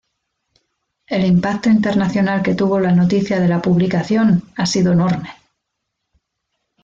[1.05, 5.29] El impacto internacional que tuvo la noticia de la publicación ha sido enorme.